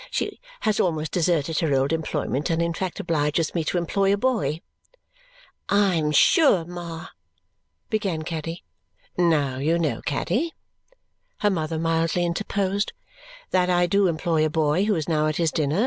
She 0.09 0.41
has 0.61 0.79
almost 0.79 1.11
deserted 1.11 1.59
her 1.59 1.75
old 1.75 1.93
employment 1.93 2.49
and 2.49 2.59
in 2.59 2.73
fact 2.73 2.99
obliges 2.99 3.53
me 3.53 3.63
to 3.65 3.77
employ 3.77 4.11
a 4.11 4.17
boy." 4.17 4.61
"I 5.69 5.93
am 5.93 6.11
sure, 6.11 6.65
Ma" 6.65 7.09
began 7.91 8.23
Caddy. 8.23 8.63
"Now 9.15 9.59
you 9.59 9.77
know, 9.77 10.01
Caddy," 10.03 10.55
her 11.41 11.51
mother 11.51 11.77
mildly 11.77 12.25
interposed, 12.25 12.93
"that 13.51 13.69
I 13.69 13.85
DO 13.85 14.07
employ 14.07 14.43
a 14.43 14.49
boy, 14.49 14.85
who 14.85 14.95
is 14.95 15.07
now 15.07 15.27
at 15.27 15.35
his 15.35 15.51
dinner. 15.51 15.79